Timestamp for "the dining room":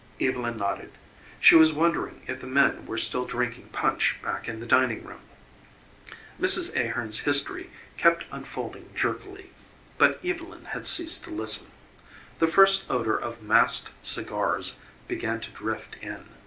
4.59-5.19